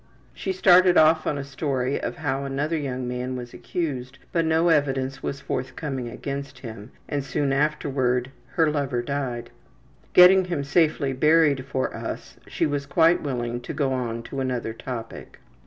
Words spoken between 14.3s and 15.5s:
another topic.